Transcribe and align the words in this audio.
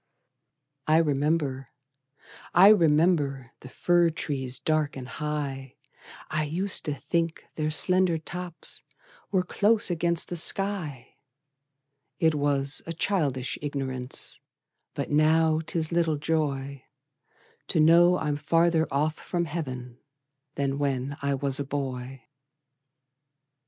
I 0.87 0.97
remember, 0.97 1.67
I 2.55 2.69
remember, 2.69 3.51
The 3.59 3.69
fir 3.69 4.09
trees 4.09 4.59
dark 4.59 4.97
and 4.97 5.07
high; 5.07 5.75
I 6.27 6.45
used 6.45 6.85
to 6.85 6.95
think 6.95 7.45
their 7.53 7.69
slender 7.69 8.17
tops 8.17 8.83
Were 9.31 9.43
close 9.43 9.91
against 9.91 10.29
the 10.29 10.35
sky: 10.35 11.17
It 12.17 12.33
was 12.33 12.81
a 12.87 12.93
childish 12.93 13.59
ignorance, 13.61 14.41
But 14.95 15.11
now 15.13 15.59
'tis 15.63 15.91
little 15.91 16.17
joy 16.17 16.83
To 17.67 17.79
know 17.79 18.17
I'm 18.17 18.37
farther 18.37 18.87
off 18.89 19.13
from 19.19 19.45
Heav'n 19.45 19.99
Than 20.55 20.79
when 20.79 21.15
I 21.21 21.35
was 21.35 21.59
a 21.59 21.63
boy. 21.63 22.23